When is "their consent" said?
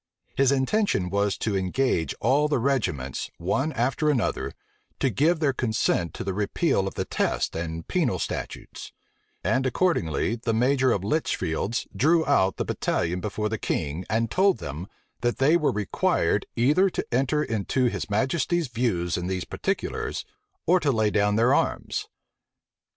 5.39-6.15